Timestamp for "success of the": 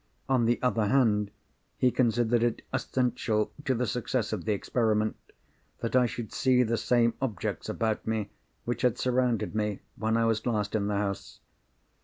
3.85-4.51